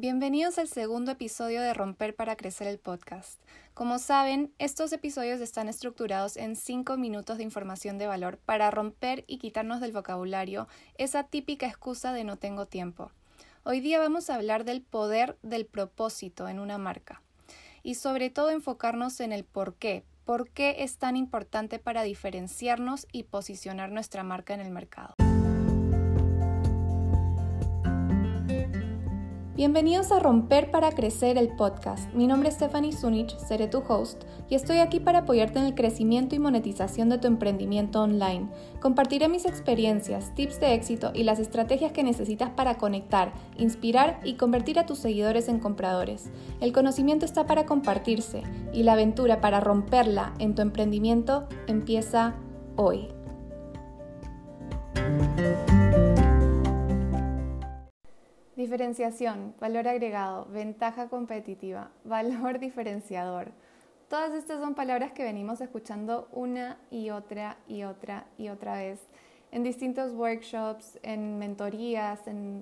Bienvenidos 0.00 0.56
al 0.58 0.66
segundo 0.66 1.10
episodio 1.10 1.60
de 1.60 1.74
Romper 1.74 2.16
para 2.16 2.34
Crecer 2.34 2.66
el 2.66 2.78
podcast. 2.78 3.38
Como 3.74 3.98
saben, 3.98 4.50
estos 4.58 4.94
episodios 4.94 5.42
están 5.42 5.68
estructurados 5.68 6.38
en 6.38 6.56
cinco 6.56 6.96
minutos 6.96 7.36
de 7.36 7.44
información 7.44 7.98
de 7.98 8.06
valor 8.06 8.38
para 8.38 8.70
romper 8.70 9.24
y 9.26 9.36
quitarnos 9.36 9.82
del 9.82 9.92
vocabulario 9.92 10.68
esa 10.96 11.24
típica 11.24 11.66
excusa 11.66 12.14
de 12.14 12.24
no 12.24 12.38
tengo 12.38 12.64
tiempo. 12.64 13.12
Hoy 13.62 13.80
día 13.80 13.98
vamos 13.98 14.30
a 14.30 14.36
hablar 14.36 14.64
del 14.64 14.80
poder 14.80 15.36
del 15.42 15.66
propósito 15.66 16.48
en 16.48 16.60
una 16.60 16.78
marca 16.78 17.20
y 17.82 17.96
sobre 17.96 18.30
todo 18.30 18.48
enfocarnos 18.48 19.20
en 19.20 19.32
el 19.32 19.44
por 19.44 19.74
qué, 19.74 20.06
por 20.24 20.48
qué 20.48 20.76
es 20.78 20.96
tan 20.96 21.14
importante 21.14 21.78
para 21.78 22.04
diferenciarnos 22.04 23.06
y 23.12 23.24
posicionar 23.24 23.92
nuestra 23.92 24.22
marca 24.22 24.54
en 24.54 24.60
el 24.60 24.70
mercado. 24.70 25.14
Bienvenidos 29.60 30.10
a 30.10 30.20
Romper 30.20 30.70
para 30.70 30.90
Crecer 30.90 31.36
el 31.36 31.54
podcast. 31.54 32.10
Mi 32.14 32.26
nombre 32.26 32.48
es 32.48 32.54
Stephanie 32.54 32.94
Zunich, 32.94 33.36
seré 33.36 33.66
tu 33.66 33.82
host 33.86 34.24
y 34.48 34.54
estoy 34.54 34.78
aquí 34.78 35.00
para 35.00 35.18
apoyarte 35.18 35.58
en 35.58 35.66
el 35.66 35.74
crecimiento 35.74 36.34
y 36.34 36.38
monetización 36.38 37.10
de 37.10 37.18
tu 37.18 37.26
emprendimiento 37.26 38.00
online. 38.00 38.48
Compartiré 38.80 39.28
mis 39.28 39.44
experiencias, 39.44 40.34
tips 40.34 40.60
de 40.60 40.72
éxito 40.72 41.10
y 41.12 41.24
las 41.24 41.38
estrategias 41.40 41.92
que 41.92 42.02
necesitas 42.02 42.48
para 42.48 42.78
conectar, 42.78 43.34
inspirar 43.58 44.18
y 44.24 44.36
convertir 44.36 44.78
a 44.78 44.86
tus 44.86 44.98
seguidores 44.98 45.46
en 45.46 45.58
compradores. 45.58 46.30
El 46.62 46.72
conocimiento 46.72 47.26
está 47.26 47.46
para 47.46 47.66
compartirse 47.66 48.42
y 48.72 48.84
la 48.84 48.94
aventura 48.94 49.42
para 49.42 49.60
romperla 49.60 50.32
en 50.38 50.54
tu 50.54 50.62
emprendimiento 50.62 51.46
empieza 51.66 52.34
hoy. 52.76 53.08
Diferenciación, 58.70 59.52
valor 59.58 59.88
agregado, 59.88 60.44
ventaja 60.44 61.08
competitiva, 61.08 61.90
valor 62.04 62.60
diferenciador. 62.60 63.50
Todas 64.08 64.32
estas 64.32 64.60
son 64.60 64.76
palabras 64.76 65.10
que 65.10 65.24
venimos 65.24 65.60
escuchando 65.60 66.28
una 66.30 66.78
y 66.88 67.10
otra 67.10 67.56
y 67.66 67.82
otra 67.82 68.28
y 68.38 68.48
otra 68.48 68.76
vez 68.76 69.00
en 69.50 69.64
distintos 69.64 70.12
workshops, 70.12 71.00
en 71.02 71.36
mentorías, 71.36 72.20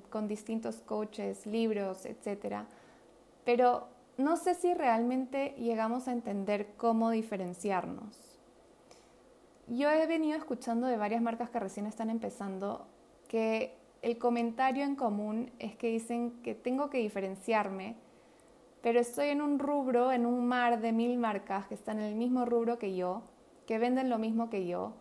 con 0.09 0.29
distintos 0.29 0.77
coaches, 0.77 1.45
libros, 1.45 2.07
etc. 2.07 2.63
Pero 3.45 3.89
no 4.17 4.39
sé 4.39 4.55
si 4.55 4.73
realmente 4.73 5.55
llegamos 5.59 6.09
a 6.09 6.13
entender 6.13 6.69
cómo 6.79 7.11
diferenciarnos. 7.11 8.41
Yo 9.67 9.91
he 9.91 10.07
venido 10.07 10.39
escuchando 10.39 10.87
de 10.87 10.97
varias 10.97 11.21
marcas 11.21 11.51
que 11.51 11.61
recién 11.61 11.85
están 11.85 12.09
empezando 12.09 12.87
que 13.29 13.78
el 14.03 14.19
comentario 14.19 14.85
en 14.85 14.97
común 14.97 15.51
es 15.59 15.77
que 15.77 15.89
dicen 15.89 16.43
que 16.43 16.55
tengo 16.55 16.91
que 16.91 16.99
diferenciarme, 16.99 17.97
pero 18.83 19.01
estoy 19.01 19.29
en 19.29 19.43
un 19.43 19.59
rubro, 19.59 20.13
en 20.13 20.25
un 20.25 20.47
mar 20.47 20.81
de 20.81 20.93
mil 20.93 21.19
marcas 21.19 21.67
que 21.67 21.75
están 21.75 21.99
en 21.99 22.05
el 22.05 22.15
mismo 22.15 22.45
rubro 22.45 22.79
que 22.79 22.95
yo, 22.95 23.23
que 23.67 23.79
venden 23.79 24.09
lo 24.09 24.19
mismo 24.19 24.51
que 24.51 24.67
yo, 24.67 24.93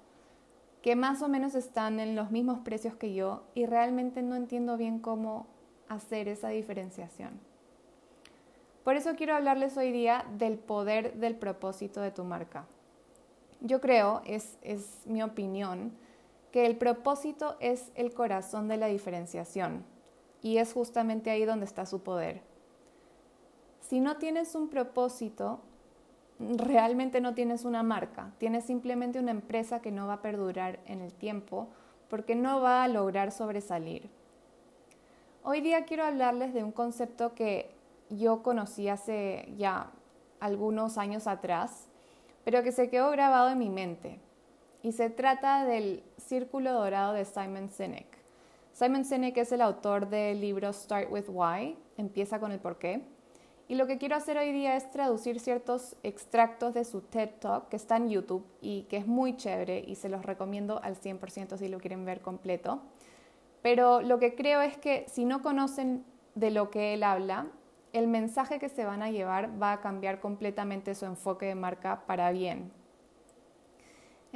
que 0.81 0.95
más 0.95 1.21
o 1.21 1.27
menos 1.27 1.55
están 1.55 1.99
en 1.99 2.15
los 2.15 2.31
mismos 2.31 2.59
precios 2.59 2.95
que 2.95 3.13
yo 3.13 3.43
y 3.53 3.65
realmente 3.65 4.21
no 4.21 4.35
entiendo 4.35 4.77
bien 4.77 4.99
cómo 4.99 5.47
hacer 5.89 6.27
esa 6.27 6.49
diferenciación. 6.49 7.39
Por 8.83 8.95
eso 8.95 9.15
quiero 9.15 9.35
hablarles 9.35 9.75
hoy 9.77 9.91
día 9.91 10.25
del 10.37 10.57
poder 10.57 11.15
del 11.15 11.35
propósito 11.35 12.01
de 12.01 12.11
tu 12.11 12.23
marca. 12.23 12.65
Yo 13.59 13.81
creo, 13.81 14.21
es, 14.25 14.57
es 14.61 15.01
mi 15.05 15.21
opinión, 15.23 15.91
que 16.51 16.65
el 16.65 16.77
propósito 16.77 17.57
es 17.59 17.91
el 17.95 18.13
corazón 18.13 18.67
de 18.67 18.77
la 18.77 18.87
diferenciación 18.87 19.83
y 20.41 20.57
es 20.57 20.73
justamente 20.73 21.29
ahí 21.29 21.45
donde 21.45 21.65
está 21.65 21.85
su 21.85 22.01
poder. 22.01 22.41
Si 23.81 23.99
no 23.99 24.17
tienes 24.17 24.55
un 24.55 24.69
propósito, 24.69 25.61
realmente 26.39 27.21
no 27.21 27.33
tienes 27.33 27.65
una 27.65 27.83
marca, 27.83 28.31
tienes 28.37 28.65
simplemente 28.65 29.19
una 29.19 29.31
empresa 29.31 29.81
que 29.81 29.91
no 29.91 30.07
va 30.07 30.13
a 30.13 30.21
perdurar 30.21 30.79
en 30.85 31.01
el 31.01 31.13
tiempo 31.13 31.69
porque 32.09 32.35
no 32.35 32.61
va 32.61 32.83
a 32.83 32.87
lograr 32.87 33.31
sobresalir. 33.31 34.09
Hoy 35.43 35.61
día 35.61 35.85
quiero 35.85 36.03
hablarles 36.03 36.53
de 36.53 36.63
un 36.63 36.71
concepto 36.71 37.33
que 37.33 37.71
yo 38.09 38.43
conocí 38.43 38.87
hace 38.87 39.53
ya 39.57 39.91
algunos 40.39 40.97
años 40.97 41.27
atrás, 41.27 41.87
pero 42.43 42.63
que 42.63 42.71
se 42.71 42.89
quedó 42.89 43.11
grabado 43.11 43.49
en 43.49 43.57
mi 43.57 43.69
mente 43.69 44.19
y 44.87 44.93
se 44.93 45.09
trata 45.09 45.65
del 45.65 46.01
Círculo 46.15 46.71
Dorado 46.71 47.11
de 47.11 47.25
Simon 47.25 47.69
Sinek. 47.69 48.07
Simon 48.71 49.03
Sinek 49.03 49.35
es 49.35 49.51
el 49.51 49.59
autor 49.59 50.07
del 50.07 50.39
libro 50.39 50.71
Start 50.71 51.11
with 51.11 51.25
Why, 51.27 51.77
empieza 51.97 52.39
con 52.39 52.53
el 52.53 52.59
por 52.59 52.77
qué. 52.77 53.01
Y 53.67 53.75
lo 53.75 53.85
que 53.85 53.97
quiero 53.97 54.15
hacer 54.15 54.37
hoy 54.37 54.53
día 54.53 54.77
es 54.77 54.89
traducir 54.89 55.41
ciertos 55.41 55.97
extractos 56.03 56.73
de 56.73 56.85
su 56.85 57.01
TED 57.01 57.31
Talk 57.41 57.67
que 57.67 57.75
está 57.75 57.97
en 57.97 58.09
YouTube 58.09 58.45
y 58.61 58.83
que 58.83 58.95
es 58.95 59.05
muy 59.05 59.35
chévere 59.35 59.83
y 59.85 59.95
se 59.95 60.07
los 60.07 60.25
recomiendo 60.25 60.81
al 60.81 60.95
100% 60.95 61.57
si 61.57 61.67
lo 61.67 61.79
quieren 61.79 62.05
ver 62.05 62.21
completo. 62.21 62.79
Pero 63.61 64.01
lo 64.01 64.19
que 64.19 64.35
creo 64.35 64.61
es 64.61 64.77
que 64.77 65.03
si 65.09 65.25
no 65.25 65.41
conocen 65.41 66.05
de 66.35 66.49
lo 66.49 66.69
que 66.69 66.93
él 66.93 67.03
habla, 67.03 67.47
el 67.91 68.07
mensaje 68.07 68.57
que 68.57 68.69
se 68.69 68.85
van 68.85 69.01
a 69.01 69.11
llevar 69.11 69.61
va 69.61 69.73
a 69.73 69.81
cambiar 69.81 70.21
completamente 70.21 70.95
su 70.95 71.03
enfoque 71.03 71.47
de 71.47 71.55
marca 71.55 72.03
para 72.07 72.31
bien. 72.31 72.71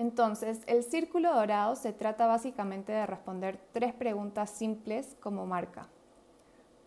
Entonces, 0.01 0.63
el 0.65 0.83
círculo 0.83 1.31
dorado 1.31 1.75
se 1.75 1.93
trata 1.93 2.25
básicamente 2.25 2.91
de 2.91 3.05
responder 3.05 3.59
tres 3.71 3.93
preguntas 3.93 4.49
simples 4.49 5.15
como 5.19 5.45
marca. 5.45 5.89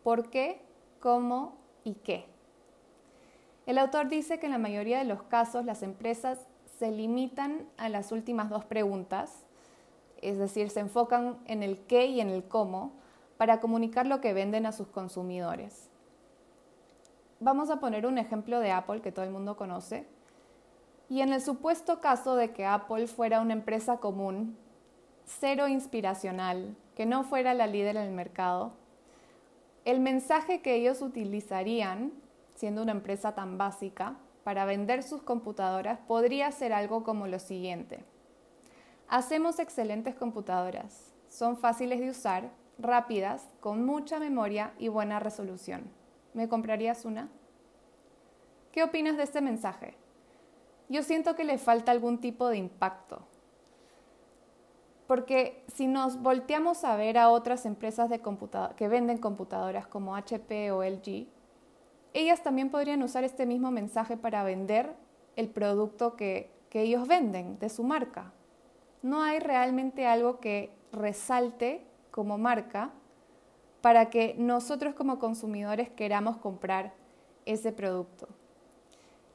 ¿Por 0.02 0.30
qué? 0.30 0.60
¿Cómo? 0.98 1.56
¿Y 1.84 1.94
qué? 1.94 2.26
El 3.66 3.78
autor 3.78 4.08
dice 4.08 4.40
que 4.40 4.46
en 4.46 4.52
la 4.52 4.58
mayoría 4.58 4.98
de 4.98 5.04
los 5.04 5.22
casos 5.22 5.64
las 5.64 5.84
empresas 5.84 6.40
se 6.80 6.90
limitan 6.90 7.68
a 7.76 7.88
las 7.88 8.10
últimas 8.10 8.50
dos 8.50 8.64
preguntas, 8.64 9.46
es 10.20 10.36
decir, 10.36 10.68
se 10.70 10.80
enfocan 10.80 11.38
en 11.46 11.62
el 11.62 11.86
qué 11.86 12.06
y 12.06 12.20
en 12.20 12.30
el 12.30 12.42
cómo 12.42 12.94
para 13.36 13.60
comunicar 13.60 14.08
lo 14.08 14.20
que 14.20 14.32
venden 14.32 14.66
a 14.66 14.72
sus 14.72 14.88
consumidores. 14.88 15.88
Vamos 17.38 17.70
a 17.70 17.78
poner 17.78 18.06
un 18.06 18.18
ejemplo 18.18 18.58
de 18.58 18.72
Apple 18.72 19.02
que 19.02 19.12
todo 19.12 19.24
el 19.24 19.30
mundo 19.30 19.56
conoce, 19.56 20.04
y 21.14 21.22
en 21.22 21.32
el 21.32 21.40
supuesto 21.40 22.00
caso 22.00 22.34
de 22.34 22.50
que 22.50 22.66
Apple 22.66 23.06
fuera 23.06 23.40
una 23.40 23.52
empresa 23.52 23.98
común, 23.98 24.58
cero 25.24 25.68
inspiracional, 25.68 26.74
que 26.96 27.06
no 27.06 27.22
fuera 27.22 27.54
la 27.54 27.68
líder 27.68 27.96
en 27.96 28.02
el 28.02 28.10
mercado, 28.10 28.72
el 29.84 30.00
mensaje 30.00 30.60
que 30.60 30.74
ellos 30.74 31.02
utilizarían, 31.02 32.12
siendo 32.56 32.82
una 32.82 32.90
empresa 32.90 33.32
tan 33.32 33.58
básica, 33.58 34.16
para 34.42 34.64
vender 34.64 35.04
sus 35.04 35.22
computadoras 35.22 36.00
podría 36.00 36.50
ser 36.50 36.72
algo 36.72 37.04
como 37.04 37.28
lo 37.28 37.38
siguiente. 37.38 38.04
Hacemos 39.06 39.60
excelentes 39.60 40.16
computadoras. 40.16 41.12
Son 41.28 41.56
fáciles 41.56 42.00
de 42.00 42.10
usar, 42.10 42.50
rápidas, 42.76 43.46
con 43.60 43.86
mucha 43.86 44.18
memoria 44.18 44.74
y 44.80 44.88
buena 44.88 45.20
resolución. 45.20 45.84
¿Me 46.32 46.48
comprarías 46.48 47.04
una? 47.04 47.28
¿Qué 48.72 48.82
opinas 48.82 49.16
de 49.16 49.22
este 49.22 49.40
mensaje? 49.40 49.94
Yo 50.94 51.02
siento 51.02 51.34
que 51.34 51.44
le 51.44 51.58
falta 51.58 51.90
algún 51.90 52.20
tipo 52.20 52.48
de 52.48 52.56
impacto. 52.56 53.20
Porque 55.08 55.64
si 55.66 55.88
nos 55.88 56.22
volteamos 56.22 56.84
a 56.84 56.96
ver 56.96 57.18
a 57.18 57.30
otras 57.30 57.66
empresas 57.66 58.08
de 58.08 58.22
que 58.76 58.88
venden 58.88 59.18
computadoras 59.18 59.88
como 59.88 60.14
HP 60.14 60.70
o 60.70 60.84
LG, 60.84 61.26
ellas 62.14 62.42
también 62.44 62.70
podrían 62.70 63.02
usar 63.02 63.24
este 63.24 63.44
mismo 63.44 63.72
mensaje 63.72 64.16
para 64.16 64.44
vender 64.44 64.94
el 65.34 65.48
producto 65.48 66.14
que, 66.14 66.50
que 66.70 66.82
ellos 66.82 67.08
venden 67.08 67.58
de 67.58 67.68
su 67.68 67.82
marca. 67.82 68.32
No 69.02 69.20
hay 69.20 69.40
realmente 69.40 70.06
algo 70.06 70.38
que 70.38 70.70
resalte 70.92 71.84
como 72.12 72.38
marca 72.38 72.92
para 73.80 74.10
que 74.10 74.36
nosotros 74.38 74.94
como 74.94 75.18
consumidores 75.18 75.90
queramos 75.90 76.36
comprar 76.36 76.94
ese 77.44 77.72
producto. 77.72 78.28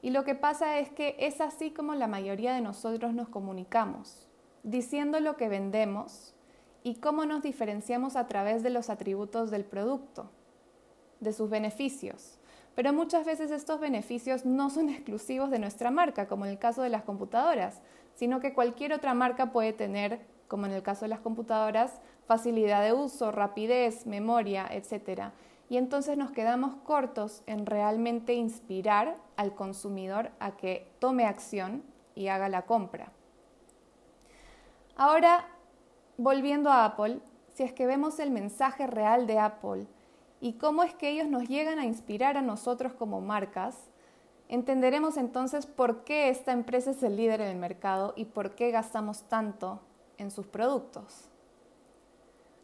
Y 0.02 0.10
lo 0.10 0.24
que 0.24 0.34
pasa 0.34 0.78
es 0.78 0.90
que 0.90 1.16
es 1.18 1.40
así 1.40 1.70
como 1.70 1.94
la 1.94 2.06
mayoría 2.06 2.54
de 2.54 2.60
nosotros 2.60 3.12
nos 3.12 3.28
comunicamos, 3.28 4.26
diciendo 4.62 5.20
lo 5.20 5.36
que 5.36 5.48
vendemos 5.48 6.34
y 6.82 6.96
cómo 6.96 7.26
nos 7.26 7.42
diferenciamos 7.42 8.16
a 8.16 8.26
través 8.26 8.62
de 8.62 8.70
los 8.70 8.88
atributos 8.88 9.50
del 9.50 9.64
producto, 9.64 10.30
de 11.20 11.32
sus 11.32 11.50
beneficios. 11.50 12.38
Pero 12.74 12.94
muchas 12.94 13.26
veces 13.26 13.50
estos 13.50 13.78
beneficios 13.78 14.46
no 14.46 14.70
son 14.70 14.88
exclusivos 14.90 15.50
de 15.50 15.58
nuestra 15.58 15.90
marca, 15.90 16.26
como 16.26 16.46
en 16.46 16.52
el 16.52 16.58
caso 16.58 16.82
de 16.82 16.88
las 16.88 17.02
computadoras, 17.02 17.82
sino 18.14 18.40
que 18.40 18.54
cualquier 18.54 18.94
otra 18.94 19.12
marca 19.12 19.52
puede 19.52 19.74
tener, 19.74 20.20
como 20.48 20.66
en 20.66 20.72
el 20.72 20.82
caso 20.82 21.04
de 21.04 21.10
las 21.10 21.20
computadoras, 21.20 22.00
facilidad 22.26 22.82
de 22.82 22.94
uso, 22.94 23.32
rapidez, 23.32 24.06
memoria, 24.06 24.66
etc 24.70 25.32
y 25.70 25.76
entonces 25.76 26.18
nos 26.18 26.32
quedamos 26.32 26.74
cortos 26.82 27.44
en 27.46 27.64
realmente 27.64 28.34
inspirar 28.34 29.16
al 29.36 29.54
consumidor 29.54 30.32
a 30.40 30.56
que 30.56 30.92
tome 30.98 31.24
acción 31.24 31.84
y 32.16 32.26
haga 32.26 32.48
la 32.48 32.66
compra. 32.66 33.12
Ahora, 34.96 35.46
volviendo 36.18 36.70
a 36.70 36.84
Apple, 36.84 37.20
si 37.54 37.62
es 37.62 37.72
que 37.72 37.86
vemos 37.86 38.18
el 38.18 38.32
mensaje 38.32 38.88
real 38.88 39.28
de 39.28 39.38
Apple 39.38 39.86
y 40.40 40.54
cómo 40.54 40.82
es 40.82 40.92
que 40.92 41.08
ellos 41.08 41.28
nos 41.28 41.48
llegan 41.48 41.78
a 41.78 41.86
inspirar 41.86 42.36
a 42.36 42.42
nosotros 42.42 42.92
como 42.92 43.20
marcas, 43.20 43.76
entenderemos 44.48 45.16
entonces 45.16 45.66
por 45.66 46.02
qué 46.02 46.30
esta 46.30 46.50
empresa 46.50 46.90
es 46.90 47.02
el 47.04 47.16
líder 47.16 47.42
en 47.42 47.48
el 47.48 47.58
mercado 47.58 48.12
y 48.16 48.24
por 48.24 48.56
qué 48.56 48.72
gastamos 48.72 49.22
tanto 49.28 49.78
en 50.18 50.32
sus 50.32 50.48
productos. 50.48 51.28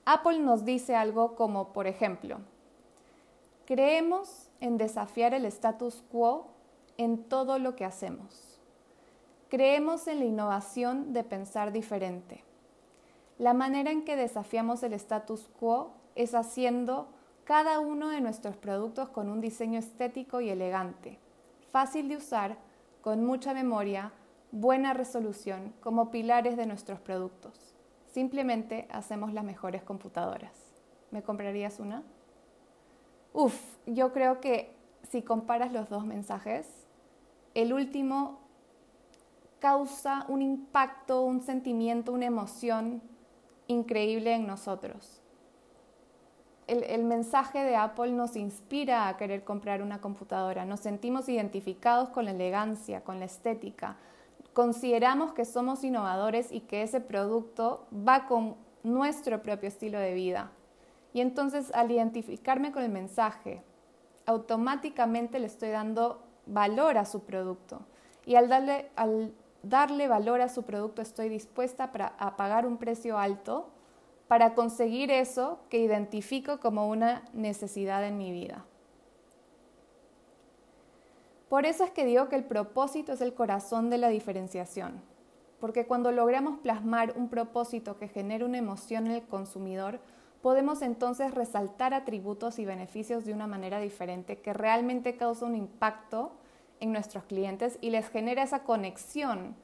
Apple 0.04 0.40
nos 0.40 0.64
dice 0.64 0.96
algo 0.96 1.36
como, 1.36 1.72
por 1.72 1.86
ejemplo, 1.86 2.40
creemos 3.66 4.48
en 4.60 4.78
desafiar 4.78 5.34
el 5.34 5.44
status 5.44 6.02
quo 6.10 6.46
en 6.96 7.24
todo 7.24 7.58
lo 7.58 7.76
que 7.76 7.84
hacemos. 7.84 8.58
Creemos 9.48 10.06
en 10.08 10.20
la 10.20 10.24
innovación 10.24 11.12
de 11.12 11.24
pensar 11.24 11.72
diferente. 11.72 12.44
La 13.38 13.52
manera 13.52 13.90
en 13.90 14.04
que 14.04 14.16
desafiamos 14.16 14.82
el 14.82 14.94
status 14.94 15.48
quo 15.60 15.92
es 16.14 16.34
haciendo 16.34 17.08
cada 17.44 17.80
uno 17.80 18.08
de 18.08 18.20
nuestros 18.20 18.56
productos 18.56 19.10
con 19.10 19.28
un 19.28 19.40
diseño 19.40 19.78
estético 19.78 20.40
y 20.40 20.48
elegante, 20.48 21.18
fácil 21.70 22.08
de 22.08 22.16
usar, 22.16 22.56
con 23.02 23.24
mucha 23.24 23.54
memoria, 23.54 24.12
buena 24.50 24.94
resolución, 24.94 25.74
como 25.80 26.10
pilares 26.10 26.56
de 26.56 26.66
nuestros 26.66 26.98
productos. 26.98 27.74
Simplemente 28.10 28.88
hacemos 28.90 29.32
las 29.32 29.44
mejores 29.44 29.82
computadoras. 29.82 30.52
¿Me 31.10 31.22
comprarías 31.22 31.78
una? 31.78 32.02
Uf, 33.36 33.76
yo 33.84 34.14
creo 34.14 34.40
que 34.40 34.74
si 35.10 35.20
comparas 35.20 35.70
los 35.70 35.90
dos 35.90 36.06
mensajes, 36.06 36.66
el 37.52 37.74
último 37.74 38.38
causa 39.58 40.24
un 40.28 40.40
impacto, 40.40 41.20
un 41.20 41.42
sentimiento, 41.42 42.12
una 42.12 42.24
emoción 42.24 43.02
increíble 43.66 44.32
en 44.32 44.46
nosotros. 44.46 45.20
El, 46.66 46.82
el, 46.84 47.04
mensaje 47.04 47.62
de 47.62 47.76
Apple 47.76 48.12
nos 48.12 48.36
inspira 48.36 49.06
a 49.06 49.18
querer 49.18 49.44
comprar 49.44 49.82
una 49.82 50.00
computadora, 50.00 50.64
nos 50.64 50.80
sentimos 50.80 51.28
identificados 51.28 52.08
con 52.08 52.24
la 52.24 52.30
elegancia, 52.30 53.04
con 53.04 53.20
la 53.20 53.26
estética, 53.26 53.98
consideramos 54.54 55.34
que 55.34 55.44
somos 55.44 55.84
innovadores 55.84 56.50
y 56.50 56.60
que 56.60 56.80
ese 56.80 57.02
producto 57.02 57.86
va 57.92 58.26
con 58.28 58.56
nuestro 58.82 59.42
propio 59.42 59.68
estilo 59.68 59.98
de 59.98 60.14
vida. 60.14 60.52
Y 61.16 61.22
entonces 61.22 61.72
al 61.72 61.90
identificarme 61.90 62.72
con 62.72 62.82
el 62.82 62.90
mensaje, 62.90 63.62
automáticamente 64.26 65.38
le 65.38 65.46
estoy 65.46 65.70
dando 65.70 66.20
valor 66.44 66.98
a 66.98 67.06
su 67.06 67.24
producto. 67.24 67.80
Y 68.26 68.34
al 68.34 68.50
darle, 68.50 68.90
al 68.96 69.32
darle 69.62 70.08
valor 70.08 70.42
a 70.42 70.50
su 70.50 70.64
producto 70.64 71.00
estoy 71.00 71.30
dispuesta 71.30 71.90
a 72.18 72.36
pagar 72.36 72.66
un 72.66 72.76
precio 72.76 73.18
alto 73.18 73.70
para 74.28 74.54
conseguir 74.54 75.10
eso 75.10 75.58
que 75.70 75.78
identifico 75.78 76.60
como 76.60 76.86
una 76.86 77.24
necesidad 77.32 78.04
en 78.04 78.18
mi 78.18 78.30
vida. 78.30 78.66
Por 81.48 81.64
eso 81.64 81.84
es 81.84 81.92
que 81.92 82.04
digo 82.04 82.28
que 82.28 82.36
el 82.36 82.44
propósito 82.44 83.14
es 83.14 83.22
el 83.22 83.32
corazón 83.32 83.88
de 83.88 83.96
la 83.96 84.08
diferenciación, 84.08 85.00
porque 85.60 85.86
cuando 85.86 86.12
logramos 86.12 86.58
plasmar 86.58 87.14
un 87.16 87.30
propósito 87.30 87.96
que 87.96 88.06
genere 88.06 88.44
una 88.44 88.58
emoción 88.58 89.06
en 89.06 89.12
el 89.12 89.22
consumidor, 89.22 89.98
podemos 90.46 90.80
entonces 90.82 91.34
resaltar 91.34 91.92
atributos 91.92 92.60
y 92.60 92.64
beneficios 92.64 93.24
de 93.24 93.32
una 93.32 93.48
manera 93.48 93.80
diferente 93.80 94.38
que 94.38 94.52
realmente 94.52 95.16
causa 95.16 95.44
un 95.44 95.56
impacto 95.56 96.36
en 96.78 96.92
nuestros 96.92 97.24
clientes 97.24 97.78
y 97.80 97.90
les 97.90 98.08
genera 98.08 98.44
esa 98.44 98.62
conexión 98.62 99.56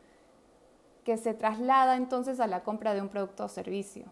que 1.04 1.18
se 1.18 1.34
traslada 1.34 1.94
entonces 1.94 2.40
a 2.40 2.48
la 2.48 2.64
compra 2.64 2.94
de 2.94 3.00
un 3.00 3.10
producto 3.10 3.44
o 3.44 3.48
servicio. 3.48 4.06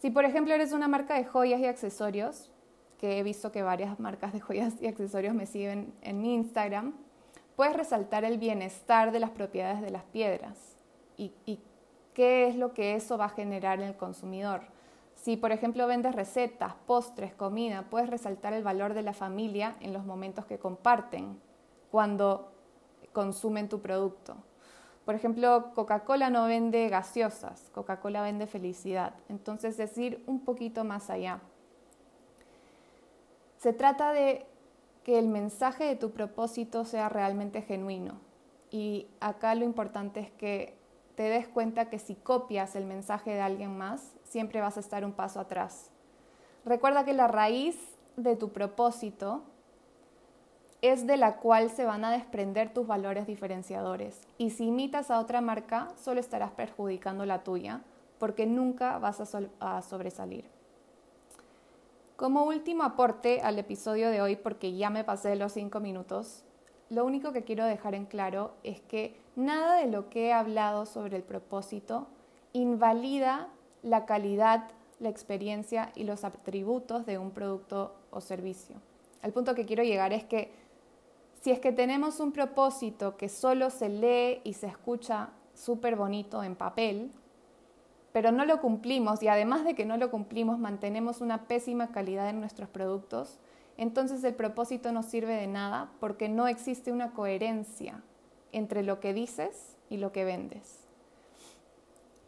Si 0.00 0.10
por 0.10 0.24
ejemplo 0.24 0.54
eres 0.54 0.72
una 0.72 0.88
marca 0.88 1.14
de 1.14 1.24
joyas 1.24 1.60
y 1.60 1.66
accesorios, 1.66 2.50
que 2.98 3.20
he 3.20 3.22
visto 3.22 3.52
que 3.52 3.62
varias 3.62 4.00
marcas 4.00 4.32
de 4.32 4.40
joyas 4.40 4.74
y 4.80 4.88
accesorios 4.88 5.36
me 5.36 5.46
siguen 5.46 5.94
en 6.02 6.20
mi 6.20 6.34
Instagram, 6.34 6.94
puedes 7.54 7.76
resaltar 7.76 8.24
el 8.24 8.38
bienestar 8.38 9.12
de 9.12 9.20
las 9.20 9.30
propiedades 9.30 9.82
de 9.82 9.90
las 9.90 10.02
piedras 10.02 10.58
y, 11.16 11.32
y 11.46 11.60
qué 12.12 12.48
es 12.48 12.56
lo 12.56 12.74
que 12.74 12.96
eso 12.96 13.16
va 13.16 13.26
a 13.26 13.28
generar 13.28 13.80
en 13.80 13.86
el 13.86 13.96
consumidor. 13.96 14.72
Si, 15.22 15.36
por 15.36 15.52
ejemplo, 15.52 15.86
vendes 15.86 16.16
recetas, 16.16 16.74
postres, 16.84 17.32
comida, 17.32 17.86
puedes 17.88 18.10
resaltar 18.10 18.54
el 18.54 18.64
valor 18.64 18.92
de 18.92 19.02
la 19.02 19.12
familia 19.12 19.76
en 19.78 19.92
los 19.92 20.04
momentos 20.04 20.46
que 20.46 20.58
comparten 20.58 21.40
cuando 21.92 22.50
consumen 23.12 23.68
tu 23.68 23.80
producto. 23.80 24.34
Por 25.04 25.14
ejemplo, 25.14 25.70
Coca-Cola 25.76 26.28
no 26.28 26.46
vende 26.46 26.88
gaseosas, 26.88 27.70
Coca-Cola 27.72 28.22
vende 28.22 28.48
felicidad. 28.48 29.14
Entonces, 29.28 29.76
decir 29.76 30.24
un 30.26 30.44
poquito 30.44 30.82
más 30.82 31.08
allá. 31.08 31.38
Se 33.58 33.72
trata 33.72 34.12
de 34.12 34.44
que 35.04 35.20
el 35.20 35.28
mensaje 35.28 35.84
de 35.84 35.94
tu 35.94 36.10
propósito 36.10 36.84
sea 36.84 37.08
realmente 37.08 37.62
genuino. 37.62 38.18
Y 38.72 39.06
acá 39.20 39.54
lo 39.54 39.64
importante 39.64 40.18
es 40.18 40.32
que 40.32 40.76
te 41.14 41.22
des 41.22 41.46
cuenta 41.46 41.90
que 41.90 42.00
si 42.00 42.16
copias 42.16 42.74
el 42.74 42.86
mensaje 42.86 43.30
de 43.30 43.40
alguien 43.40 43.78
más, 43.78 44.16
siempre 44.32 44.62
vas 44.62 44.78
a 44.78 44.80
estar 44.80 45.04
un 45.04 45.12
paso 45.12 45.38
atrás. 45.38 45.90
Recuerda 46.64 47.04
que 47.04 47.12
la 47.12 47.28
raíz 47.28 47.76
de 48.16 48.34
tu 48.34 48.50
propósito 48.50 49.42
es 50.80 51.06
de 51.06 51.16
la 51.16 51.36
cual 51.36 51.70
se 51.70 51.84
van 51.84 52.04
a 52.04 52.10
desprender 52.10 52.72
tus 52.72 52.86
valores 52.86 53.26
diferenciadores. 53.26 54.20
Y 54.38 54.50
si 54.50 54.66
imitas 54.66 55.10
a 55.10 55.20
otra 55.20 55.40
marca, 55.40 55.88
solo 55.96 56.18
estarás 56.18 56.50
perjudicando 56.50 57.26
la 57.26 57.44
tuya, 57.44 57.82
porque 58.18 58.46
nunca 58.46 58.98
vas 58.98 59.20
a, 59.20 59.82
sobresalir. 59.82 60.46
Como 62.16 62.44
último 62.44 62.84
aporte 62.84 63.40
al 63.42 63.58
episodio 63.58 64.10
de 64.10 64.22
hoy, 64.22 64.36
porque 64.36 64.74
ya 64.74 64.90
me 64.90 65.04
pasé 65.04 65.36
los 65.36 65.52
cinco 65.52 65.78
minutos, 65.78 66.42
lo 66.88 67.04
único 67.04 67.32
que 67.32 67.44
quiero 67.44 67.64
dejar 67.64 67.94
en 67.94 68.06
claro 68.06 68.54
es 68.64 68.80
que 68.80 69.16
nada 69.36 69.76
de 69.76 69.86
lo 69.86 70.08
que 70.08 70.28
he 70.28 70.32
hablado 70.32 70.86
sobre 70.86 71.16
el 71.16 71.22
propósito 71.22 72.06
invalida 72.52 73.48
la 73.82 74.06
calidad, 74.06 74.70
la 75.00 75.08
experiencia 75.08 75.92
y 75.94 76.04
los 76.04 76.24
atributos 76.24 77.06
de 77.06 77.18
un 77.18 77.30
producto 77.30 77.94
o 78.10 78.20
servicio. 78.20 78.76
Al 79.22 79.32
punto 79.32 79.54
que 79.54 79.66
quiero 79.66 79.82
llegar 79.82 80.12
es 80.12 80.24
que 80.24 80.52
si 81.40 81.50
es 81.50 81.58
que 81.58 81.72
tenemos 81.72 82.20
un 82.20 82.32
propósito 82.32 83.16
que 83.16 83.28
solo 83.28 83.70
se 83.70 83.88
lee 83.88 84.40
y 84.44 84.54
se 84.54 84.68
escucha 84.68 85.30
súper 85.54 85.96
bonito 85.96 86.42
en 86.44 86.54
papel, 86.54 87.10
pero 88.12 88.30
no 88.30 88.44
lo 88.44 88.60
cumplimos 88.60 89.22
y 89.22 89.28
además 89.28 89.64
de 89.64 89.74
que 89.74 89.84
no 89.84 89.96
lo 89.96 90.10
cumplimos 90.10 90.58
mantenemos 90.58 91.20
una 91.20 91.48
pésima 91.48 91.90
calidad 91.90 92.28
en 92.28 92.40
nuestros 92.40 92.68
productos, 92.68 93.38
entonces 93.76 94.22
el 94.22 94.34
propósito 94.34 94.92
no 94.92 95.02
sirve 95.02 95.34
de 95.34 95.46
nada 95.46 95.90
porque 95.98 96.28
no 96.28 96.46
existe 96.46 96.92
una 96.92 97.12
coherencia 97.12 98.02
entre 98.52 98.82
lo 98.82 99.00
que 99.00 99.14
dices 99.14 99.76
y 99.88 99.96
lo 99.96 100.12
que 100.12 100.24
vendes. 100.24 100.81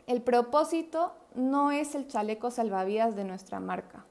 El 0.07 0.23
propósito 0.23 1.15
no 1.35 1.71
es 1.71 1.95
el 1.95 2.07
chaleco 2.07 2.51
salvavidas 2.51 3.17
de 3.17 3.25
nuestra 3.25 3.61
marca. 3.61 4.05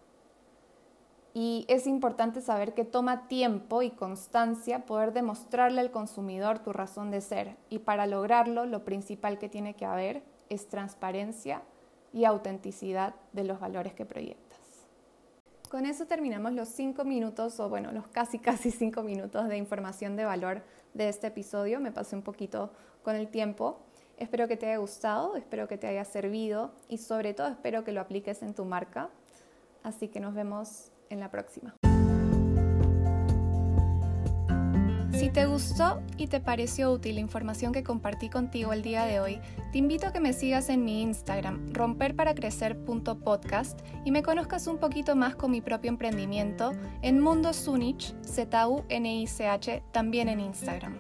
Y 1.36 1.66
es 1.68 1.88
importante 1.88 2.42
saber 2.42 2.74
que 2.74 2.86
toma 2.86 3.28
tiempo 3.28 3.82
y 3.82 3.90
constancia 3.90 4.86
poder 4.86 5.14
demostrarle 5.14 5.82
al 5.82 5.92
consumidor 5.92 6.60
tu 6.60 6.74
razón 6.74 7.10
de 7.10 7.22
ser. 7.22 7.58
Y 7.70 7.80
para 7.80 8.06
lograrlo, 8.06 8.66
lo 8.66 8.86
principal 8.86 9.40
que 9.40 9.50
tiene 9.50 9.76
que 9.76 9.86
haber 9.86 10.24
es 10.50 10.70
transparencia 10.70 11.64
y 12.14 12.26
autenticidad 12.26 13.16
de 13.32 13.44
los 13.44 13.60
valores 13.60 13.94
que 13.94 14.06
proyectas. 14.06 14.60
Con 15.70 15.88
eso 15.88 16.06
terminamos 16.06 16.54
los 16.54 16.70
cinco 16.70 17.04
minutos, 17.04 17.60
o 17.60 17.68
bueno, 17.68 17.92
los 17.92 18.08
casi 18.08 18.38
casi 18.40 18.70
cinco 18.70 19.02
minutos 19.02 19.48
de 19.48 19.58
información 19.58 20.16
de 20.16 20.26
valor 20.26 20.62
de 20.94 21.10
este 21.10 21.28
episodio. 21.28 21.80
Me 21.80 21.92
pasé 21.92 22.16
un 22.16 22.22
poquito 22.22 22.72
con 23.02 23.16
el 23.16 23.28
tiempo. 23.28 23.80
Espero 24.18 24.48
que 24.48 24.58
te 24.58 24.68
haya 24.68 24.78
gustado, 24.78 25.36
espero 25.36 25.68
que 25.68 25.78
te 25.78 25.88
haya 25.88 26.06
servido 26.06 26.72
y 26.88 27.00
sobre 27.00 27.34
todo 27.34 27.48
espero 27.48 27.84
que 27.84 27.92
lo 27.92 28.02
apliques 28.02 28.44
en 28.44 28.54
tu 28.54 28.66
marca. 28.66 29.10
Así 29.82 30.08
que 30.08 30.20
nos 30.20 30.34
vemos 30.34 30.92
en 31.10 31.20
la 31.20 31.32
próxima. 31.32 31.76
Si 35.12 35.30
te 35.30 35.46
gustó 35.46 36.02
y 36.18 36.28
te 36.28 36.40
pareció 36.40 36.92
útil 36.92 37.16
la 37.16 37.22
información 37.22 37.72
que 37.72 37.84
compartí 37.84 38.30
contigo 38.30 38.74
el 38.74 38.82
día 38.82 39.06
de 39.06 39.20
hoy, 39.20 39.40
te 39.72 39.78
invito 39.78 40.08
a 40.08 40.12
que 40.12 40.20
me 40.20 40.34
sigas 40.34 40.70
en 40.70 40.84
mi 40.84 41.02
Instagram, 41.02 41.72
romperparacrecer.podcast, 41.72 43.80
y 44.06 44.12
me 44.12 44.24
conozcas 44.24 44.68
un 44.68 44.80
poquito 44.80 45.16
más 45.16 45.36
con 45.36 45.52
mi 45.52 45.62
propio 45.62 45.90
emprendimiento 45.90 46.74
en 47.02 47.20
Mundo 47.20 47.54
Zunich, 47.54 48.16
Z-U-N-I-C-H, 48.24 49.84
también 49.92 50.30
en 50.30 50.40
Instagram. 50.40 51.00